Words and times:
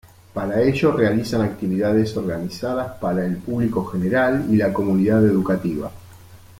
Para 0.33 0.63
ello 0.63 0.91
realizan 0.93 1.41
actividades 1.43 2.17
organizadas 2.17 2.97
para 2.99 3.23
el 3.23 3.37
público 3.37 3.85
general 3.85 4.47
y 4.49 4.55
la 4.57 4.73
comunidad 4.73 5.23
educativa. 5.27 5.91